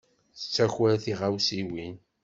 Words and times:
Tettaker 0.37 0.93
tiɣawsiwin. 1.03 1.95